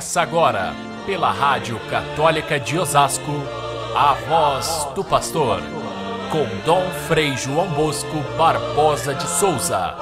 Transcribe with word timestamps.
Começa 0.00 0.22
agora, 0.22 0.74
pela 1.04 1.30
Rádio 1.30 1.78
Católica 1.90 2.58
de 2.58 2.78
Osasco, 2.78 3.32
a 3.94 4.14
voz 4.14 4.88
do 4.94 5.04
pastor, 5.04 5.60
com 6.32 6.46
Dom 6.64 6.88
Frei 7.06 7.36
João 7.36 7.68
Bosco 7.74 8.16
Barbosa 8.38 9.14
de 9.14 9.28
Souza. 9.28 9.94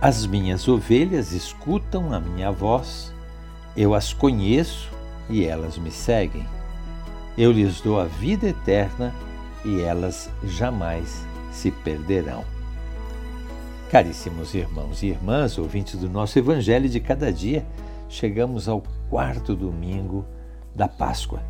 As 0.00 0.24
minhas 0.24 0.68
ovelhas 0.68 1.32
escutam 1.32 2.14
a 2.14 2.20
minha 2.20 2.52
voz, 2.52 3.12
eu 3.76 3.92
as 3.92 4.12
conheço 4.12 4.88
e 5.28 5.44
elas 5.44 5.76
me 5.76 5.90
seguem. 5.90 6.46
Eu 7.36 7.50
lhes 7.50 7.80
dou 7.80 7.98
a 7.98 8.04
vida 8.04 8.46
eterna 8.46 9.12
e 9.64 9.80
elas 9.80 10.30
jamais 10.44 11.31
se 11.52 11.70
perderão. 11.70 12.44
Caríssimos 13.90 14.54
irmãos 14.54 15.02
e 15.02 15.08
irmãs, 15.08 15.58
ouvintes 15.58 16.00
do 16.00 16.08
nosso 16.08 16.38
Evangelho 16.38 16.88
de 16.88 16.98
cada 16.98 17.30
dia, 17.30 17.64
chegamos 18.08 18.68
ao 18.68 18.82
quarto 19.10 19.54
domingo 19.54 20.24
da 20.74 20.88
Páscoa. 20.88 21.42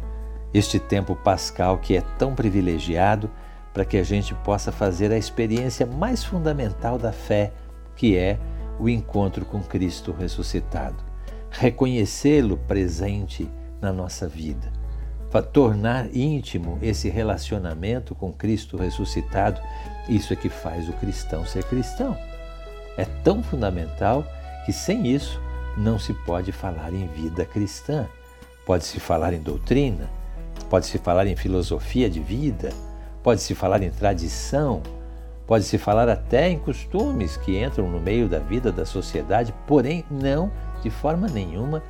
Este 0.53 0.79
tempo 0.79 1.15
pascal 1.15 1.79
que 1.79 1.97
é 1.97 2.03
tão 2.19 2.35
privilegiado 2.35 3.31
para 3.73 3.85
que 3.85 3.97
a 3.97 4.03
gente 4.03 4.35
possa 4.35 4.71
fazer 4.73 5.13
a 5.13 5.17
experiência 5.17 5.87
mais 5.87 6.23
fundamental 6.23 6.99
da 6.99 7.13
fé, 7.13 7.53
que 7.97 8.17
é 8.17 8.39
o 8.79 8.89
encontro 8.89 9.47
com 9.47 9.63
Cristo 9.63 10.13
ressuscitado. 10.13 10.97
Reconhecê-lo 11.49 12.57
presente 12.57 13.49
na 13.81 13.93
nossa 13.93 14.27
vida 14.27 14.82
tornar 15.41 16.15
íntimo 16.15 16.79
esse 16.83 17.09
relacionamento 17.09 18.15
com 18.15 18.33
Cristo 18.33 18.77
ressuscitado, 18.77 19.61
isso 20.09 20.33
é 20.33 20.37
que 20.37 20.49
faz 20.49 20.89
o 20.89 20.93
cristão 20.95 21.47
ser 21.47 21.65
cristão. 21.65 22.15
É 22.99 23.07
tão 23.25 23.43
fundamental 23.43 24.27
que 24.67 24.73
sem 24.73 25.07
isso 25.07 25.41
não 25.77 25.99
se 25.99 26.13
pode 26.13 26.53
falar 26.53 26.93
em 26.93 27.07
vida 27.07 27.45
cristã. 27.45 28.07
Pode-se 28.67 29.01
falar 29.01 29.33
em 29.33 29.41
doutrina, 29.41 30.11
pode-se 30.69 30.99
falar 30.99 31.27
em 31.27 31.35
filosofia 31.35 32.11
de 32.11 32.21
vida, 32.21 32.71
pode-se 33.23 33.55
falar 33.55 33.83
em 33.83 33.91
tradição, 33.91 34.83
pode-se 35.47 35.79
falar 35.79 36.09
até 36.09 36.49
em 36.49 36.59
costumes 36.59 37.37
que 37.37 37.63
entram 37.63 37.89
no 37.89 37.99
meio 37.99 38.29
da 38.29 38.39
vida 38.39 38.71
da 38.71 38.85
sociedade, 38.85 39.55
porém 39.67 40.05
não 40.11 40.51
de 40.83 40.91
forma 40.91 41.27
nenhuma 41.27 41.83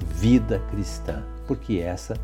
vida 0.00 0.62
cristã, 0.70 1.22
porque 1.46 1.78
essa 1.78 2.14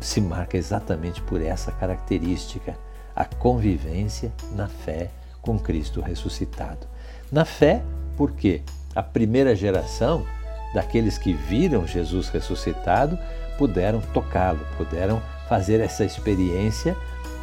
se 0.00 0.20
marca 0.20 0.56
exatamente 0.56 1.20
por 1.22 1.40
essa 1.40 1.72
característica, 1.72 2.76
a 3.14 3.24
convivência 3.24 4.32
na 4.52 4.68
fé 4.68 5.10
com 5.40 5.58
Cristo 5.58 6.00
ressuscitado. 6.00 6.86
Na 7.30 7.44
fé, 7.44 7.82
porque 8.16 8.62
a 8.94 9.02
primeira 9.02 9.54
geração 9.54 10.26
daqueles 10.74 11.16
que 11.16 11.32
viram 11.32 11.86
Jesus 11.86 12.28
ressuscitado 12.28 13.18
puderam 13.56 14.00
tocá-lo, 14.12 14.60
puderam 14.76 15.22
fazer 15.48 15.80
essa 15.80 16.04
experiência 16.04 16.96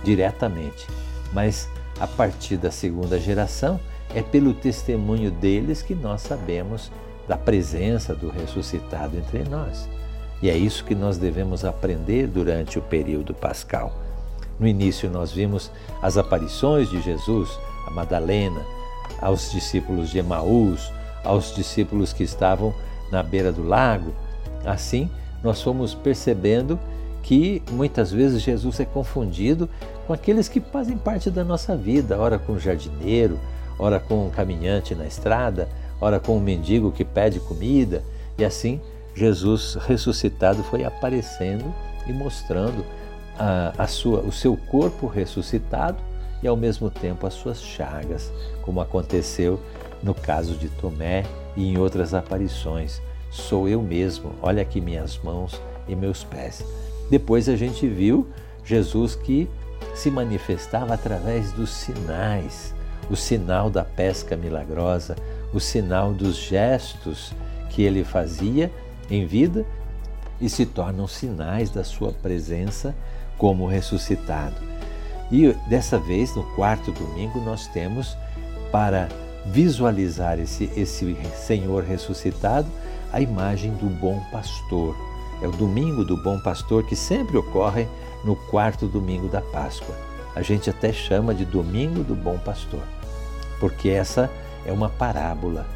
diretamente. 0.03 0.85
Mas 1.31 1.69
a 1.99 2.07
partir 2.07 2.57
da 2.57 2.71
segunda 2.71 3.19
geração, 3.19 3.79
é 4.13 4.21
pelo 4.21 4.53
testemunho 4.53 5.31
deles 5.31 5.81
que 5.81 5.95
nós 5.95 6.21
sabemos 6.21 6.91
da 7.27 7.37
presença 7.37 8.13
do 8.13 8.29
ressuscitado 8.29 9.17
entre 9.17 9.43
nós. 9.43 9.87
E 10.43 10.49
é 10.49 10.57
isso 10.57 10.83
que 10.83 10.93
nós 10.93 11.17
devemos 11.17 11.63
aprender 11.63 12.27
durante 12.27 12.77
o 12.77 12.81
período 12.81 13.33
pascal. 13.33 13.93
No 14.59 14.67
início, 14.67 15.09
nós 15.09 15.31
vimos 15.31 15.71
as 16.01 16.17
aparições 16.17 16.89
de 16.89 17.01
Jesus 17.01 17.57
a 17.87 17.91
Madalena, 17.91 18.59
aos 19.21 19.53
discípulos 19.53 20.09
de 20.09 20.17
Emaús, 20.17 20.91
aos 21.23 21.55
discípulos 21.55 22.11
que 22.11 22.23
estavam 22.23 22.73
na 23.09 23.23
beira 23.23 23.53
do 23.53 23.63
lago. 23.63 24.13
Assim, 24.65 25.09
nós 25.41 25.61
fomos 25.61 25.93
percebendo 25.93 26.77
que 27.21 27.63
muitas 27.71 28.11
vezes 28.11 28.41
Jesus 28.41 28.81
é 28.81 28.85
confundido 28.85 29.69
com 30.05 30.11
aqueles 30.11 30.49
que 30.49 30.59
fazem 30.59 30.97
parte 30.97 31.31
da 31.31 31.45
nossa 31.45 31.73
vida, 31.77 32.19
ora 32.19 32.37
com 32.37 32.51
o 32.51 32.59
jardineiro, 32.59 33.39
ora 33.79 33.97
com 33.97 34.27
um 34.27 34.29
caminhante 34.29 34.93
na 34.93 35.07
estrada, 35.07 35.69
ora 36.01 36.19
com 36.19 36.35
um 36.35 36.41
mendigo 36.41 36.91
que 36.91 37.05
pede 37.05 37.39
comida, 37.39 38.03
e 38.37 38.43
assim 38.43 38.81
Jesus 39.15 39.75
ressuscitado 39.75 40.63
foi 40.63 40.83
aparecendo 40.83 41.73
e 42.07 42.13
mostrando 42.13 42.83
a, 43.37 43.73
a 43.77 43.87
sua, 43.87 44.21
o 44.21 44.31
seu 44.31 44.57
corpo 44.57 45.07
ressuscitado 45.07 45.97
e 46.41 46.47
ao 46.47 46.57
mesmo 46.57 46.89
tempo 46.89 47.25
as 47.25 47.33
suas 47.33 47.61
chagas, 47.61 48.31
como 48.61 48.81
aconteceu 48.81 49.59
no 50.01 50.13
caso 50.13 50.55
de 50.55 50.67
Tomé 50.67 51.23
e 51.55 51.69
em 51.69 51.77
outras 51.77 52.13
aparições. 52.13 53.01
Sou 53.31 53.67
eu 53.67 53.81
mesmo, 53.81 54.33
olha 54.41 54.61
aqui 54.61 54.81
minhas 54.81 55.17
mãos 55.23 55.59
e 55.87 55.95
meus 55.95 56.23
pés. 56.23 56.63
Depois 57.09 57.47
a 57.47 57.55
gente 57.55 57.87
viu 57.87 58.27
Jesus 58.65 59.15
que 59.15 59.49
se 59.95 60.09
manifestava 60.09 60.93
através 60.93 61.51
dos 61.51 61.69
sinais, 61.69 62.73
o 63.09 63.15
sinal 63.15 63.69
da 63.69 63.83
pesca 63.83 64.35
milagrosa, 64.35 65.15
o 65.53 65.59
sinal 65.59 66.13
dos 66.13 66.35
gestos 66.35 67.31
que 67.69 67.83
ele 67.83 68.03
fazia 68.03 68.71
em 69.09 69.25
vida 69.25 69.65
e 70.39 70.49
se 70.49 70.65
tornam 70.65 71.07
sinais 71.07 71.69
da 71.69 71.83
sua 71.83 72.11
presença 72.11 72.95
como 73.37 73.67
ressuscitado. 73.67 74.55
E 75.31 75.51
dessa 75.67 75.97
vez, 75.97 76.35
no 76.35 76.43
quarto 76.55 76.91
domingo, 76.91 77.39
nós 77.39 77.67
temos 77.67 78.17
para 78.71 79.09
visualizar 79.45 80.39
esse, 80.39 80.71
esse 80.75 81.17
Senhor 81.35 81.83
ressuscitado 81.83 82.67
a 83.11 83.21
imagem 83.21 83.71
do 83.75 83.87
bom 83.87 84.19
pastor. 84.31 84.95
É 85.41 85.47
o 85.47 85.51
domingo 85.51 86.03
do 86.03 86.17
bom 86.17 86.39
pastor 86.39 86.85
que 86.85 86.95
sempre 86.95 87.37
ocorre 87.37 87.87
no 88.23 88.35
quarto 88.35 88.87
domingo 88.87 89.27
da 89.27 89.41
Páscoa. 89.41 89.95
A 90.35 90.41
gente 90.41 90.69
até 90.69 90.91
chama 90.91 91.33
de 91.33 91.45
domingo 91.45 92.03
do 92.03 92.15
bom 92.15 92.37
pastor, 92.39 92.81
porque 93.59 93.89
essa 93.89 94.29
é 94.65 94.71
uma 94.71 94.89
parábola 94.89 95.67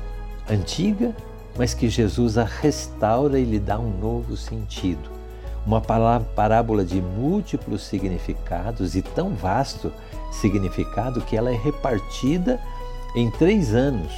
antiga 0.49 1.15
mas 1.57 1.73
que 1.73 1.89
Jesus 1.89 2.37
a 2.37 2.43
restaura 2.43 3.39
e 3.39 3.43
lhe 3.43 3.59
dá 3.59 3.79
um 3.79 3.97
novo 3.97 4.37
sentido. 4.37 5.09
Uma 5.65 5.81
parábola 5.81 6.85
de 6.85 7.01
múltiplos 7.01 7.83
significados 7.83 8.95
e 8.95 9.01
tão 9.01 9.35
vasto 9.35 9.91
significado 10.31 11.21
que 11.21 11.35
ela 11.35 11.51
é 11.51 11.55
repartida 11.55 12.59
em 13.15 13.29
três 13.31 13.73
anos 13.73 14.11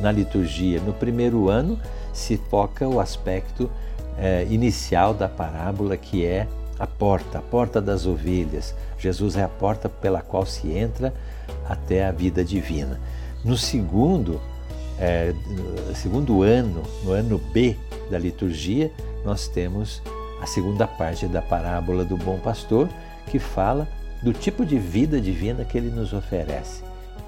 na 0.00 0.10
liturgia. 0.10 0.80
No 0.80 0.92
primeiro 0.92 1.48
ano 1.48 1.78
se 2.12 2.36
foca 2.36 2.88
o 2.88 2.98
aspecto 2.98 3.70
eh, 4.18 4.46
inicial 4.48 5.12
da 5.12 5.28
parábola, 5.28 5.96
que 5.96 6.24
é 6.24 6.48
a 6.78 6.86
porta, 6.86 7.38
a 7.38 7.42
porta 7.42 7.80
das 7.80 8.06
ovelhas. 8.06 8.74
Jesus 8.98 9.36
é 9.36 9.42
a 9.42 9.48
porta 9.48 9.88
pela 9.88 10.22
qual 10.22 10.46
se 10.46 10.70
entra 10.70 11.12
até 11.68 12.06
a 12.06 12.12
vida 12.12 12.42
divina. 12.44 12.98
No 13.44 13.56
segundo, 13.56 14.40
é, 14.98 15.34
segundo 15.94 16.42
ano, 16.42 16.82
no 17.04 17.12
ano 17.12 17.38
B 17.38 17.76
da 18.10 18.18
liturgia, 18.18 18.90
nós 19.24 19.48
temos 19.48 20.02
a 20.40 20.46
segunda 20.46 20.86
parte 20.86 21.26
da 21.26 21.42
parábola 21.42 22.04
do 22.04 22.16
bom 22.16 22.38
pastor, 22.38 22.88
que 23.26 23.38
fala 23.38 23.88
do 24.22 24.32
tipo 24.32 24.64
de 24.64 24.78
vida 24.78 25.20
divina 25.20 25.64
que 25.64 25.76
ele 25.76 25.90
nos 25.90 26.12
oferece. 26.12 26.82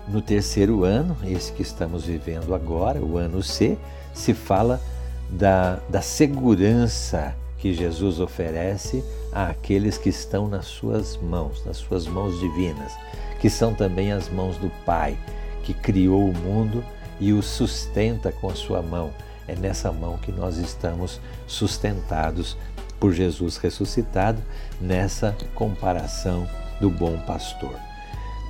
No 0.06 0.22
terceiro 0.22 0.84
ano, 0.84 1.16
esse 1.24 1.52
que 1.52 1.62
estamos 1.62 2.04
vivendo 2.04 2.54
agora, 2.54 3.00
o 3.00 3.18
ano 3.18 3.42
C, 3.42 3.76
se 4.14 4.32
fala 4.32 4.80
da, 5.28 5.78
da 5.88 6.00
segurança 6.00 7.34
que 7.58 7.74
Jesus 7.74 8.20
oferece 8.20 9.04
àqueles 9.32 9.98
que 9.98 10.08
estão 10.08 10.48
nas 10.48 10.66
suas 10.66 11.16
mãos, 11.16 11.62
nas 11.66 11.76
suas 11.76 12.06
mãos 12.06 12.38
divinas, 12.38 12.92
que 13.40 13.50
são 13.50 13.74
também 13.74 14.12
as 14.12 14.28
mãos 14.30 14.56
do 14.56 14.70
Pai, 14.86 15.16
que 15.62 15.74
criou 15.74 16.30
o 16.30 16.38
mundo 16.38 16.82
e 17.20 17.32
o 17.32 17.42
sustenta 17.42 18.32
com 18.32 18.48
a 18.48 18.54
sua 18.54 18.82
mão. 18.82 19.12
É 19.46 19.54
nessa 19.54 19.90
mão 19.90 20.18
que 20.18 20.30
nós 20.30 20.58
estamos 20.58 21.20
sustentados 21.46 22.56
por 23.00 23.12
Jesus 23.12 23.56
ressuscitado, 23.56 24.42
nessa 24.80 25.36
comparação 25.54 26.48
do 26.80 26.90
bom 26.90 27.16
pastor. 27.20 27.74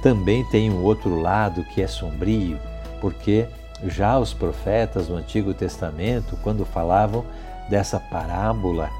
Também 0.02 0.44
tem 0.44 0.70
um 0.70 0.82
outro 0.82 1.20
lado 1.20 1.64
que 1.64 1.82
é 1.82 1.86
sombrio, 1.86 2.58
porque 3.00 3.46
já 3.86 4.18
os 4.18 4.32
profetas 4.32 5.06
do 5.06 5.14
Antigo 5.14 5.54
Testamento, 5.54 6.36
quando 6.42 6.64
falavam 6.64 7.24
dessa 7.68 8.00
parábola, 8.00 8.90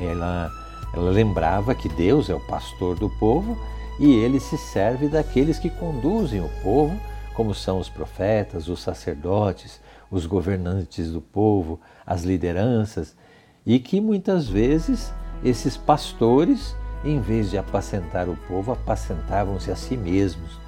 ela, 0.00 0.50
ela 0.94 1.10
lembrava 1.10 1.74
que 1.74 1.88
Deus 1.88 2.28
é 2.28 2.34
o 2.34 2.40
pastor 2.40 2.96
do 2.96 3.08
povo 3.08 3.56
e 3.98 4.12
ele 4.14 4.40
se 4.40 4.58
serve 4.58 5.08
daqueles 5.08 5.58
que 5.58 5.70
conduzem 5.70 6.40
o 6.40 6.50
povo 6.62 6.98
como 7.36 7.54
são 7.54 7.78
os 7.78 7.88
profetas, 7.88 8.66
os 8.66 8.80
sacerdotes, 8.80 9.78
os 10.10 10.24
governantes 10.24 11.12
do 11.12 11.20
povo, 11.20 11.78
as 12.06 12.22
lideranças, 12.22 13.14
e 13.64 13.78
que 13.78 14.00
muitas 14.00 14.48
vezes 14.48 15.12
esses 15.44 15.76
pastores, 15.76 16.74
em 17.04 17.20
vez 17.20 17.50
de 17.50 17.58
apacentar 17.58 18.26
o 18.28 18.36
povo, 18.48 18.72
apacentavam-se 18.72 19.70
a 19.70 19.76
si 19.76 19.96
mesmos. 19.96 20.58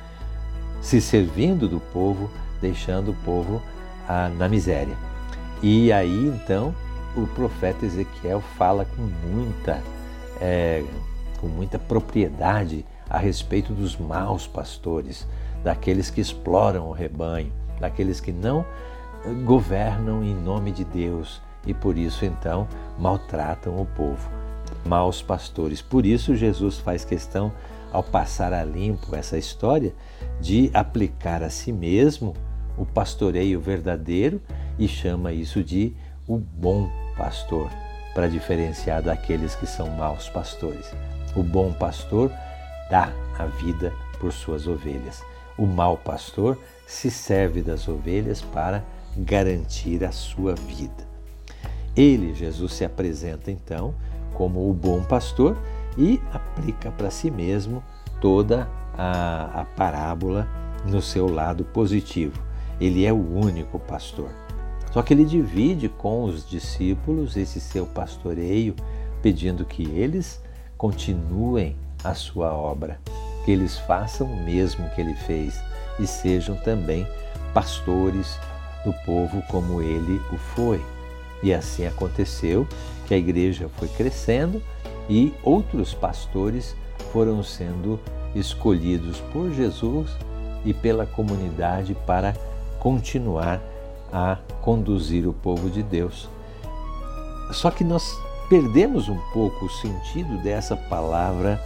se 0.81 1.00
servindo 1.00 1.67
do 1.67 1.81
povo, 1.81 2.31
deixando 2.61 3.11
o 3.11 3.17
povo 3.25 3.61
ah, 4.06 4.29
na 4.29 4.49
miséria. 4.49 4.97
E 5.61 5.91
aí 5.91 6.26
então 6.29 6.73
o 7.17 7.26
profeta 7.26 7.85
Ezequiel 7.85 8.41
fala 8.56 8.85
com 8.85 9.03
muita, 9.03 9.82
é, 10.41 10.85
com 11.41 11.49
muita 11.49 11.81
propriedade 11.81 12.85
a 13.11 13.19
respeito 13.19 13.73
dos 13.73 13.97
maus 13.97 14.47
pastores, 14.47 15.26
daqueles 15.62 16.10
que 16.10 16.20
exploram 16.20 16.88
o 16.88 16.93
rebanho, 16.93 17.52
daqueles 17.81 18.20
que 18.20 18.32
não 18.32 18.64
governam 19.44 20.22
em 20.22 20.34
nome 20.34 20.70
de 20.72 20.84
Deus 20.84 21.40
e 21.66 21.75
por 21.75 21.99
isso 21.99 22.25
então 22.25 22.69
maltratam 22.99 23.76
o 23.81 23.84
povo. 23.84 24.31
Maus 24.87 25.20
pastores. 25.20 25.82
Por 25.82 26.06
isso 26.06 26.34
Jesus 26.34 26.78
faz 26.78 27.05
questão, 27.05 27.52
ao 27.93 28.02
passar 28.02 28.52
a 28.52 28.64
limpo 28.64 29.14
essa 29.16 29.37
história, 29.37 29.94
de 30.40 30.70
aplicar 30.72 31.43
a 31.43 31.50
si 31.50 31.72
mesmo 31.72 32.34
o 32.76 32.87
pastoreio 32.87 33.61
verdadeiro 33.61 34.40
e 34.78 34.87
chama 34.87 35.32
isso 35.32 35.64
de 35.64 35.94
o 36.26 36.38
bom 36.38 36.88
pastor, 37.16 37.70
para 38.14 38.28
diferenciar 38.28 39.02
daqueles 39.02 39.54
que 39.54 39.66
são 39.66 39.88
maus 39.90 40.28
pastores. 40.28 40.93
O 41.34 41.43
bom 41.43 41.72
pastor 41.72 42.31
dá 42.90 43.11
a 43.38 43.46
vida 43.46 43.93
por 44.20 44.32
suas 44.32 44.66
ovelhas. 44.66 45.22
O 45.58 45.66
mau 45.66 45.96
pastor 45.96 46.56
se 46.87 47.10
serve 47.10 47.60
das 47.62 47.88
ovelhas 47.88 48.40
para 48.40 48.84
garantir 49.16 50.05
a 50.05 50.12
sua 50.12 50.55
vida. 50.55 51.06
Ele, 51.96 52.32
Jesus, 52.32 52.75
se 52.75 52.84
apresenta 52.84 53.50
então 53.50 53.93
como 54.34 54.70
o 54.70 54.72
bom 54.72 55.02
pastor 55.02 55.58
e 55.96 56.20
aplica 56.32 56.93
para 56.93 57.10
si 57.10 57.28
mesmo 57.28 57.82
toda 58.20 58.69
a, 58.96 59.62
a 59.62 59.64
parábola 59.64 60.49
no 60.87 61.02
seu 61.02 61.28
lado 61.28 61.64
positivo. 61.64 62.40
Ele 62.81 63.04
é 63.04 63.12
o 63.12 63.16
único 63.16 63.81
pastor. 63.81 64.31
Só 64.93 65.02
que 65.02 65.12
ele 65.12 65.25
divide 65.25 65.88
com 65.88 66.25
os 66.25 66.49
discípulos 66.49 67.37
esse 67.37 67.61
seu 67.61 67.84
pastoreio, 67.84 68.75
pedindo 69.20 69.64
que 69.64 69.82
eles 69.82 70.40
continuem 70.76 71.76
a 72.04 72.14
sua 72.14 72.54
obra, 72.54 73.00
que 73.49 73.53
eles 73.53 73.79
façam 73.79 74.27
o 74.27 74.37
mesmo 74.45 74.91
que 74.91 75.00
ele 75.00 75.15
fez 75.15 75.59
e 75.99 76.06
sejam 76.06 76.55
também 76.55 77.09
pastores 77.55 78.39
do 78.85 78.93
povo 79.06 79.43
como 79.49 79.81
ele 79.81 80.21
o 80.31 80.37
foi. 80.37 80.85
E 81.43 81.55
assim 81.55 81.87
aconteceu 81.87 82.69
que 83.06 83.15
a 83.15 83.17
igreja 83.17 83.71
foi 83.79 83.89
crescendo 83.89 84.62
e 85.09 85.33
outros 85.43 85.95
pastores 85.95 86.77
foram 87.11 87.43
sendo 87.43 87.99
escolhidos 88.35 89.19
por 89.33 89.50
Jesus 89.50 90.11
e 90.62 90.75
pela 90.75 91.06
comunidade 91.06 91.97
para 92.06 92.35
continuar 92.79 93.62
a 94.12 94.37
conduzir 94.61 95.27
o 95.27 95.33
povo 95.33 95.71
de 95.71 95.83
Deus. 95.83 96.29
Só 97.53 97.71
que 97.71 97.83
nós 97.83 98.15
perdemos 98.50 99.09
um 99.09 99.19
pouco 99.33 99.65
o 99.65 99.71
sentido 99.71 100.37
dessa 100.43 100.77
palavra 100.77 101.59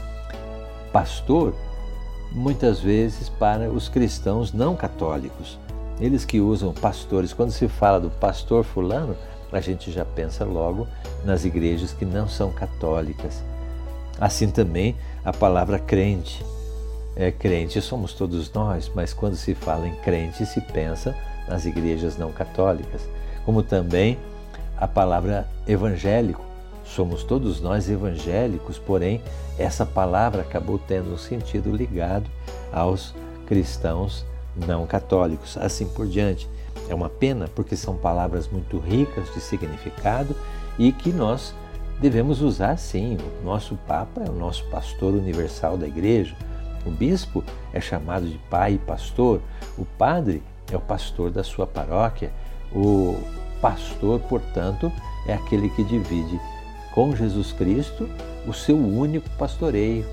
pastor, 0.92 1.52
muitas 2.34 2.80
vezes 2.80 3.28
para 3.28 3.70
os 3.70 3.88
cristãos 3.88 4.52
não 4.52 4.74
católicos. 4.74 5.58
Eles 6.00 6.24
que 6.24 6.40
usam 6.40 6.72
pastores, 6.72 7.32
quando 7.32 7.52
se 7.52 7.68
fala 7.68 8.00
do 8.00 8.10
pastor 8.10 8.64
fulano, 8.64 9.16
a 9.52 9.60
gente 9.60 9.92
já 9.92 10.04
pensa 10.04 10.44
logo 10.44 10.86
nas 11.24 11.44
igrejas 11.44 11.92
que 11.92 12.04
não 12.04 12.26
são 12.26 12.50
católicas. 12.50 13.42
Assim 14.18 14.50
também 14.50 14.96
a 15.24 15.32
palavra 15.32 15.78
crente. 15.78 16.44
É, 17.14 17.30
crente 17.30 17.80
somos 17.82 18.14
todos 18.14 18.50
nós, 18.52 18.90
mas 18.94 19.12
quando 19.12 19.36
se 19.36 19.54
fala 19.54 19.86
em 19.86 19.94
crente 19.96 20.46
se 20.46 20.60
pensa 20.60 21.14
nas 21.46 21.66
igrejas 21.66 22.16
não 22.16 22.32
católicas, 22.32 23.02
como 23.44 23.62
também 23.62 24.18
a 24.78 24.88
palavra 24.88 25.46
evangélico. 25.66 26.42
Somos 26.84 27.22
todos 27.22 27.60
nós 27.60 27.88
evangélicos, 27.88 28.78
porém, 28.78 29.22
essa 29.58 29.86
palavra 29.86 30.42
acabou 30.42 30.78
tendo 30.78 31.12
um 31.12 31.18
sentido 31.18 31.74
ligado 31.74 32.28
aos 32.72 33.14
cristãos 33.46 34.24
não 34.54 34.86
católicos, 34.86 35.56
assim 35.56 35.86
por 35.86 36.06
diante. 36.06 36.48
É 36.88 36.94
uma 36.94 37.08
pena 37.08 37.48
porque 37.54 37.76
são 37.76 37.96
palavras 37.96 38.48
muito 38.48 38.78
ricas 38.78 39.32
de 39.32 39.40
significado 39.40 40.36
e 40.78 40.92
que 40.92 41.10
nós 41.10 41.54
devemos 42.00 42.42
usar 42.42 42.76
sim. 42.76 43.16
O 43.40 43.44
nosso 43.44 43.76
Papa 43.86 44.22
é 44.26 44.28
o 44.28 44.34
nosso 44.34 44.64
pastor 44.66 45.14
universal 45.14 45.76
da 45.76 45.86
igreja. 45.86 46.34
O 46.84 46.90
bispo 46.90 47.44
é 47.72 47.80
chamado 47.80 48.26
de 48.26 48.38
pai 48.50 48.74
e 48.74 48.78
pastor. 48.78 49.40
O 49.78 49.84
padre 49.84 50.42
é 50.70 50.76
o 50.76 50.80
pastor 50.80 51.30
da 51.30 51.44
sua 51.44 51.66
paróquia. 51.66 52.32
O 52.74 53.16
pastor, 53.60 54.18
portanto, 54.20 54.90
é 55.26 55.34
aquele 55.34 55.68
que 55.70 55.84
divide 55.84 56.40
com 56.94 57.14
Jesus 57.16 57.52
Cristo 57.52 58.08
o 58.46 58.52
seu 58.52 58.76
único 58.76 59.28
pastoreio. 59.30 60.06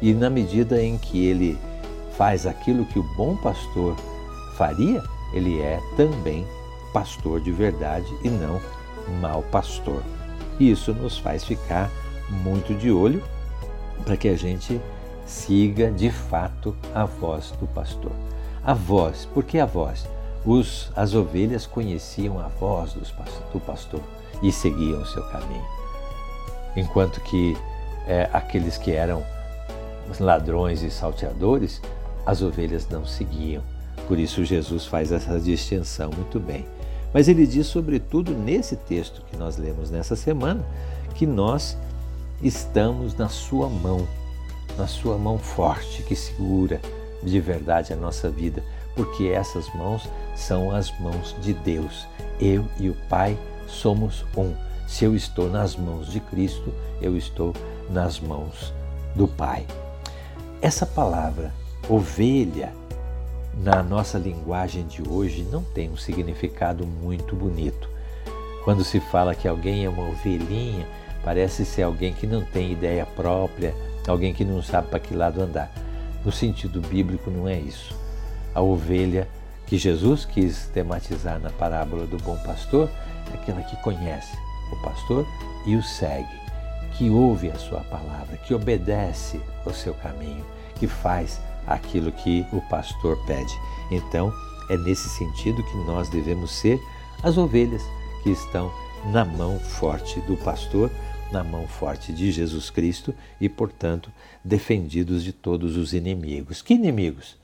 E 0.00 0.12
na 0.12 0.30
medida 0.30 0.82
em 0.82 0.96
que 0.96 1.26
ele 1.26 1.58
faz 2.16 2.46
aquilo 2.46 2.84
que 2.86 2.98
o 2.98 3.14
bom 3.16 3.36
pastor 3.36 3.96
faria, 4.56 5.02
ele 5.32 5.60
é 5.60 5.80
também 5.96 6.46
pastor 6.92 7.40
de 7.40 7.52
verdade 7.52 8.06
e 8.22 8.28
não 8.28 8.60
mau 9.20 9.42
pastor. 9.42 10.02
Isso 10.58 10.92
nos 10.92 11.18
faz 11.18 11.44
ficar 11.44 11.90
muito 12.30 12.74
de 12.74 12.90
olho 12.90 13.22
para 14.04 14.16
que 14.16 14.28
a 14.28 14.36
gente 14.36 14.80
siga 15.26 15.90
de 15.90 16.10
fato 16.10 16.74
a 16.94 17.04
voz 17.04 17.52
do 17.60 17.66
pastor. 17.68 18.12
A 18.64 18.74
voz, 18.74 19.26
por 19.32 19.44
que 19.44 19.58
a 19.58 19.66
voz? 19.66 20.06
Os, 20.44 20.90
as 20.96 21.14
ovelhas 21.14 21.66
conheciam 21.66 22.38
a 22.38 22.48
voz 22.48 22.94
do 23.52 23.60
pastor 23.60 24.00
e 24.42 24.50
seguiam 24.50 25.02
o 25.02 25.06
seu 25.06 25.22
caminho. 25.30 25.87
Enquanto 26.76 27.20
que 27.20 27.56
é, 28.06 28.28
aqueles 28.32 28.76
que 28.76 28.92
eram 28.92 29.24
ladrões 30.18 30.82
e 30.82 30.90
salteadores, 30.90 31.80
as 32.24 32.42
ovelhas 32.42 32.88
não 32.88 33.04
seguiam. 33.04 33.62
Por 34.06 34.18
isso 34.18 34.44
Jesus 34.44 34.86
faz 34.86 35.12
essa 35.12 35.38
distinção 35.38 36.10
muito 36.10 36.40
bem. 36.40 36.66
Mas 37.12 37.28
ele 37.28 37.46
diz, 37.46 37.66
sobretudo 37.66 38.32
nesse 38.32 38.76
texto 38.76 39.22
que 39.30 39.36
nós 39.36 39.56
lemos 39.56 39.90
nessa 39.90 40.14
semana, 40.14 40.64
que 41.14 41.26
nós 41.26 41.76
estamos 42.42 43.14
na 43.14 43.28
sua 43.28 43.68
mão, 43.68 44.06
na 44.76 44.86
sua 44.86 45.18
mão 45.18 45.38
forte 45.38 46.02
que 46.02 46.14
segura 46.14 46.80
de 47.22 47.40
verdade 47.40 47.92
a 47.92 47.96
nossa 47.96 48.30
vida, 48.30 48.62
porque 48.94 49.28
essas 49.28 49.72
mãos 49.74 50.08
são 50.36 50.70
as 50.70 50.96
mãos 51.00 51.34
de 51.40 51.52
Deus. 51.52 52.06
Eu 52.40 52.64
e 52.78 52.88
o 52.88 52.96
Pai 53.08 53.36
somos 53.66 54.24
um. 54.36 54.54
Se 54.88 55.04
eu 55.04 55.14
estou 55.14 55.50
nas 55.50 55.76
mãos 55.76 56.10
de 56.10 56.18
Cristo, 56.18 56.72
eu 57.00 57.14
estou 57.14 57.54
nas 57.90 58.18
mãos 58.18 58.72
do 59.14 59.28
Pai. 59.28 59.66
Essa 60.62 60.86
palavra, 60.86 61.52
ovelha, 61.90 62.72
na 63.62 63.82
nossa 63.82 64.16
linguagem 64.16 64.86
de 64.86 65.06
hoje, 65.06 65.46
não 65.52 65.62
tem 65.62 65.90
um 65.90 65.96
significado 65.96 66.86
muito 66.86 67.36
bonito. 67.36 67.86
Quando 68.64 68.82
se 68.82 68.98
fala 68.98 69.34
que 69.34 69.46
alguém 69.46 69.84
é 69.84 69.90
uma 69.90 70.08
ovelhinha, 70.08 70.88
parece 71.22 71.66
ser 71.66 71.82
alguém 71.82 72.14
que 72.14 72.26
não 72.26 72.42
tem 72.42 72.72
ideia 72.72 73.04
própria, 73.04 73.74
alguém 74.06 74.32
que 74.32 74.44
não 74.44 74.62
sabe 74.62 74.88
para 74.88 74.98
que 74.98 75.14
lado 75.14 75.42
andar. 75.42 75.70
No 76.24 76.32
sentido 76.32 76.80
bíblico, 76.80 77.30
não 77.30 77.46
é 77.46 77.58
isso. 77.58 77.94
A 78.54 78.62
ovelha 78.62 79.28
que 79.66 79.76
Jesus 79.76 80.24
quis 80.24 80.66
tematizar 80.72 81.38
na 81.38 81.50
parábola 81.50 82.06
do 82.06 82.16
bom 82.16 82.38
pastor 82.38 82.88
é 83.30 83.34
aquela 83.34 83.62
que 83.62 83.76
conhece 83.82 84.47
o 84.70 84.76
pastor 84.76 85.26
e 85.66 85.76
o 85.76 85.82
segue, 85.82 86.28
que 86.96 87.10
ouve 87.10 87.50
a 87.50 87.58
sua 87.58 87.80
palavra, 87.80 88.36
que 88.38 88.54
obedece 88.54 89.40
o 89.64 89.72
seu 89.72 89.94
caminho, 89.94 90.44
que 90.76 90.86
faz 90.86 91.40
aquilo 91.66 92.12
que 92.12 92.46
o 92.52 92.60
pastor 92.62 93.18
pede. 93.26 93.52
Então, 93.90 94.32
é 94.70 94.76
nesse 94.76 95.08
sentido 95.08 95.62
que 95.62 95.76
nós 95.78 96.08
devemos 96.08 96.50
ser 96.50 96.80
as 97.22 97.36
ovelhas 97.36 97.82
que 98.22 98.30
estão 98.30 98.72
na 99.12 99.24
mão 99.24 99.58
forte 99.58 100.20
do 100.22 100.36
pastor 100.36 100.90
na 101.32 101.44
mão 101.44 101.66
forte 101.66 102.12
de 102.12 102.30
Jesus 102.32 102.70
Cristo 102.70 103.14
e, 103.40 103.48
portanto, 103.48 104.10
defendidos 104.44 105.22
de 105.22 105.32
todos 105.32 105.76
os 105.76 105.92
inimigos. 105.92 106.62
Que 106.62 106.74
inimigos? 106.74 107.36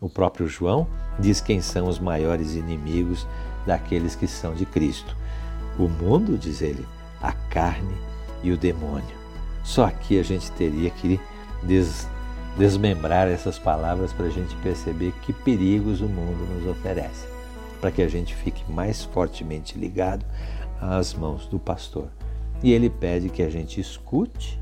O 0.00 0.08
próprio 0.08 0.48
João 0.48 0.86
diz 1.18 1.40
quem 1.40 1.60
são 1.60 1.88
os 1.88 1.98
maiores 1.98 2.54
inimigos 2.54 3.26
daqueles 3.66 4.14
que 4.14 4.26
são 4.26 4.54
de 4.54 4.64
Cristo. 4.64 5.16
O 5.78 5.88
mundo, 5.88 6.36
diz 6.36 6.60
ele, 6.60 6.86
a 7.22 7.32
carne 7.32 7.94
e 8.42 8.50
o 8.50 8.56
demônio. 8.56 9.16
Só 9.62 9.84
aqui 9.84 10.18
a 10.18 10.22
gente 10.22 10.50
teria 10.52 10.90
que 10.90 11.20
des 11.62 12.08
desmembrar 12.56 13.28
essas 13.28 13.56
palavras 13.56 14.12
para 14.12 14.26
a 14.26 14.30
gente 14.30 14.54
perceber 14.56 15.12
que 15.22 15.32
perigos 15.32 16.00
o 16.00 16.08
mundo 16.08 16.44
nos 16.52 16.66
oferece, 16.66 17.28
para 17.80 17.92
que 17.92 18.02
a 18.02 18.08
gente 18.08 18.34
fique 18.34 18.68
mais 18.70 19.04
fortemente 19.04 19.78
ligado 19.78 20.26
às 20.80 21.14
mãos 21.14 21.46
do 21.46 21.58
pastor. 21.58 22.08
E 22.60 22.72
ele 22.72 22.90
pede 22.90 23.28
que 23.28 23.42
a 23.42 23.48
gente 23.48 23.80
escute, 23.80 24.60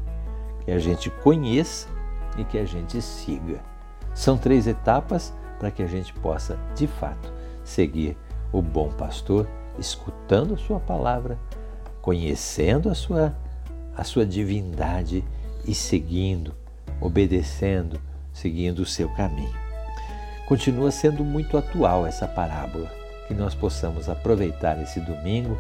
que 0.65 0.71
a 0.71 0.79
gente 0.79 1.09
conheça 1.09 1.89
e 2.37 2.45
que 2.45 2.59
a 2.59 2.67
gente 2.67 3.01
siga. 3.01 3.61
São 4.15 4.37
três 4.37 4.67
etapas 4.67 5.33
para 5.59 5.71
que 5.71 5.83
a 5.83 5.87
gente 5.87 6.13
possa, 6.15 6.59
de 6.75 6.87
fato, 6.87 7.33
seguir 7.65 8.15
o 8.53 8.61
bom 8.61 8.91
pastor, 8.91 9.49
escutando 9.79 10.55
a 10.55 10.59
sua 10.59 10.81
palavra, 10.81 11.39
conhecendo 12.01 12.89
a 12.89 12.95
sua, 12.95 13.37
a 13.97 14.05
sua 14.05 14.25
divindade 14.25 15.25
e 15.67 15.75
seguindo, 15.75 16.55
obedecendo, 17.01 18.01
seguindo 18.33 18.81
o 18.81 18.87
seu 18.87 19.09
caminho. 19.11 19.55
Continua 20.47 20.91
sendo 20.91 21.25
muito 21.25 21.57
atual 21.59 22.07
essa 22.07 22.29
parábola, 22.29 22.91
que 23.27 23.35
nós 23.35 23.55
possamos 23.55 24.09
aproveitar 24.09 24.81
esse 24.81 25.01
domingo 25.01 25.59